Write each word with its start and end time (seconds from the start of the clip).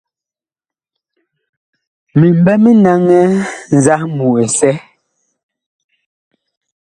Mi 2.17 2.27
mɓɛ 2.41 2.53
mi 2.63 2.71
naŋɛ 2.83 3.21
nzahmu 3.75 4.25
ɛsɛ. 4.43 4.71